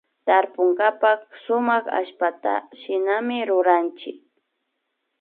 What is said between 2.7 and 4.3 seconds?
shinami ruranchik